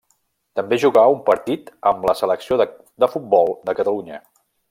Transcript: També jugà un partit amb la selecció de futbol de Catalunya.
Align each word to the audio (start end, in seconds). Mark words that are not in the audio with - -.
També 0.59 0.77
jugà 0.83 1.03
un 1.15 1.19
partit 1.27 1.69
amb 1.91 2.09
la 2.11 2.15
selecció 2.23 2.59
de 2.63 3.11
futbol 3.17 3.55
de 3.69 3.77
Catalunya. 3.83 4.19